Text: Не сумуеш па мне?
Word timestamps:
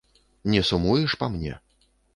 Не 0.53 0.63
сумуеш 0.71 1.17
па 1.23 1.31
мне? 1.37 1.53